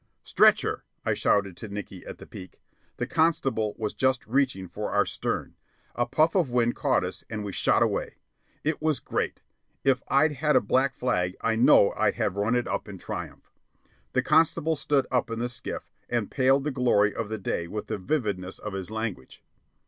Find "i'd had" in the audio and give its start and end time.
10.07-10.55